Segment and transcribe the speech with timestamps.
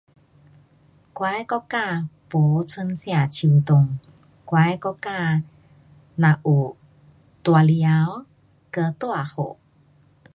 [1.15, 3.99] 我的国家没春夏秋冬,
[4.45, 5.43] 我的国家
[6.17, 6.75] 只有
[7.43, 8.25] 大太阳
[8.71, 9.55] 跟大雨。